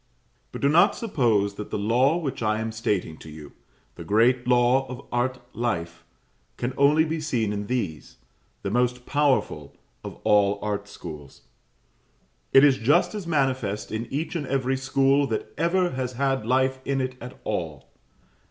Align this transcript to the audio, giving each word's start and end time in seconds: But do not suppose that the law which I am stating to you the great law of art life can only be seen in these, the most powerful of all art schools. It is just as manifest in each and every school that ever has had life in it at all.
But 0.51 0.61
do 0.61 0.67
not 0.67 0.95
suppose 0.95 1.53
that 1.57 1.69
the 1.69 1.77
law 1.77 2.17
which 2.17 2.41
I 2.41 2.59
am 2.59 2.71
stating 2.71 3.17
to 3.17 3.29
you 3.29 3.51
the 3.93 4.03
great 4.03 4.47
law 4.47 4.87
of 4.87 5.05
art 5.11 5.39
life 5.55 6.03
can 6.57 6.73
only 6.75 7.05
be 7.05 7.19
seen 7.21 7.53
in 7.53 7.67
these, 7.67 8.17
the 8.63 8.71
most 8.71 9.05
powerful 9.05 9.77
of 10.03 10.15
all 10.23 10.57
art 10.63 10.87
schools. 10.87 11.43
It 12.51 12.63
is 12.63 12.79
just 12.79 13.13
as 13.13 13.27
manifest 13.27 13.91
in 13.91 14.07
each 14.09 14.35
and 14.35 14.47
every 14.47 14.75
school 14.75 15.27
that 15.27 15.53
ever 15.55 15.91
has 15.91 16.13
had 16.13 16.47
life 16.47 16.79
in 16.83 16.99
it 16.99 17.13
at 17.21 17.39
all. 17.43 17.87